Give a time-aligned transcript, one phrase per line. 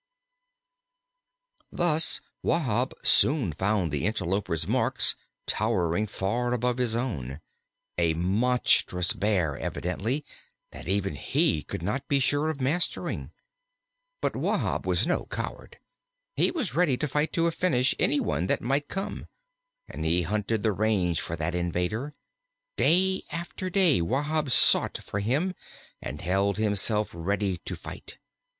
[1.71, 7.39] Thus Wahb soon found the interloper's marks towering far above his own
[7.99, 10.25] a monstrous Bear evidently,
[10.71, 13.29] that even he could not be sure of mastering.
[14.23, 15.77] But Wahb was no coward.
[16.35, 19.27] He was ready to fight to a finish anyone that might come;
[19.87, 22.15] and he hunted the range for that invader.
[22.75, 25.53] Day after day Wahb sought for him
[26.01, 28.17] and held himself ready to fight.